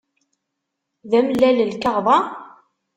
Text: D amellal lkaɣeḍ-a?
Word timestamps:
D 1.09 1.11
amellal 1.19 1.57
lkaɣeḍ-a? 1.71 2.17